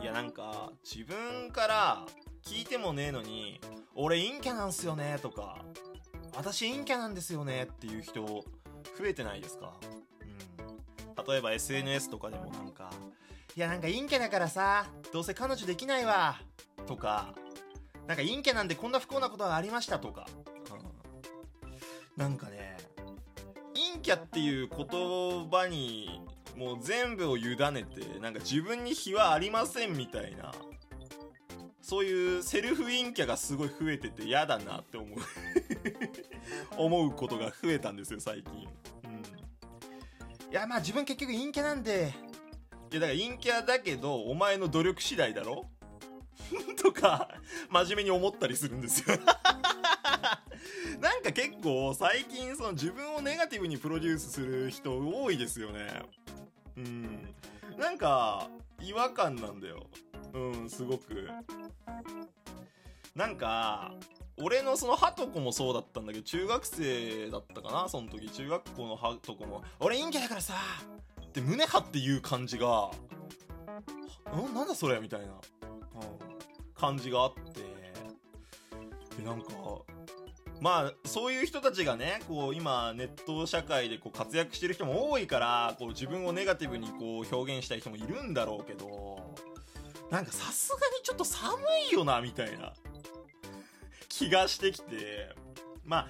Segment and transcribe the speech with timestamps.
[0.00, 2.06] いやなんか自分から
[2.44, 3.60] 聞いてもねえのに
[3.94, 5.58] 俺陰キャなんすよねとか
[6.34, 8.44] 私陰キャなんですよねっていう人増
[9.04, 9.72] えてないですか？
[11.18, 11.24] うん。
[11.28, 12.90] 例えば SNS とかでもなんか
[13.56, 16.36] いやなんか陰キャだからさどうせ彼女できないわ
[16.86, 17.34] とか
[18.06, 20.26] なんか陰キャなんでこんな不幸なことがありましたとか、
[21.64, 21.76] うん、
[22.16, 22.76] なんかね
[23.74, 24.78] 陰キャっていう言
[25.50, 26.22] 葉に
[26.56, 30.52] もう全部を委ねてなんか自分に非はありませんみたいな
[31.80, 35.18] そういうセルフ陰キャがすごい増えてて嫌だなって思う
[36.76, 38.68] 思うことが増えたんですよ最近、
[39.04, 39.22] うん、
[40.50, 42.14] いやまあ自分結局陰キャなんで。
[42.92, 45.64] いやだから陰キャだけどお前の努力次第だろ？
[46.82, 47.28] とか
[47.70, 49.16] 真面目に思ったりするんですよ。
[51.00, 56.02] なんか結構最近その自分をネガティブにプロデュースする人多いですよね
[56.76, 57.34] うん
[57.78, 58.48] なんか
[58.80, 59.86] 違和感なんだよ
[60.32, 61.28] うんすごく
[63.14, 63.92] なんか
[64.38, 70.54] 俺のそのハトコもそうだったんだけど中学生だったかなその時中学校のハトコも「俺陰キャだからさ!」
[71.22, 72.90] って胸張って言う感じが
[74.34, 75.40] 「んなんだそれ?」みたいな、うん、
[76.74, 77.60] 感じがあって
[79.16, 79.50] でなんか
[80.60, 89.34] まあそういう人たちがねこう今ネット社会でこう活躍してる人も多いからこう自分をネガティブにこう表現したい人もいるんだろうけど
[90.10, 91.56] なんかさすがにちょっと寒
[91.90, 92.72] いよなみたいな。
[94.08, 95.34] 気がしてきて。
[95.84, 96.06] まあ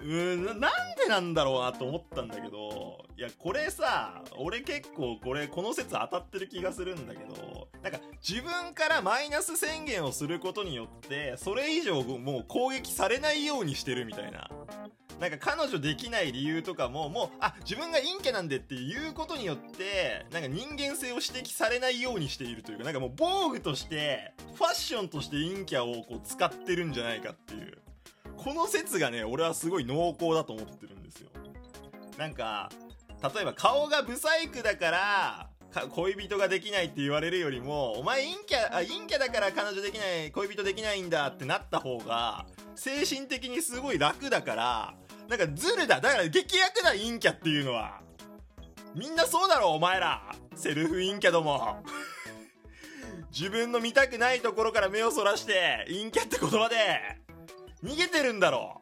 [0.00, 0.68] うんなんで
[1.08, 14.50] なんだろうなと思ったんだけどいやこれさ俺結構これこの説当たってる気がするんだけどなんか自分からマイナス宣言をすることによってそれ以上もう攻撃されないようにしてるみたいな。
[15.20, 27.78] なんか彼女できない理由とかももうあ自分が陰キャなんでっていうことによってなんか人間性を指摘されないようにしているというかなんかもう防具としてファッションとして陰キャをこう使ってるんじゃないかっていう。
[28.36, 31.30] この説がね俺はすごい濃厚だと思ってるんですよ。
[32.16, 32.70] なんか
[33.34, 35.50] 例えば顔がブサイクだから
[35.88, 44.94] 恋人ができないって言われるよりもお前陰キャあ陰キャだから彼女できない恋人できないんだってなった方が精神的にすごい楽だから
[45.28, 46.00] なんかズルだ。
[46.00, 48.00] だから劇薬だ陰キャっていうのは。
[48.94, 50.22] みんなそうだろお前ら。
[50.56, 51.84] セルフ陰キャども。
[53.30, 57.18] 自分の見たくないところから目をそらして陰キャって言葉で。
[57.84, 58.80] 逃げてるんだろ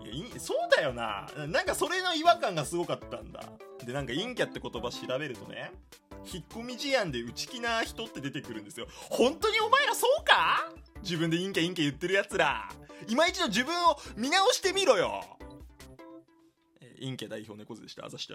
[0.00, 1.28] いやそうだよな。
[1.48, 3.42] なんかそれの違和感がすごかったんだ。
[3.84, 5.72] でなんか陰キャって言葉調べるとね。
[6.32, 8.86] 引っ込み思案で内気な人って出てくるんですよ。
[9.10, 10.70] 本当にお前らそうか？
[11.02, 12.68] 自分で陰キャ陰キャ言ってる奴ら。
[13.06, 15.24] 今一度自分を見直してみろよ。
[17.00, 18.04] 陰キャ代表猫背でした。
[18.04, 18.34] あざした。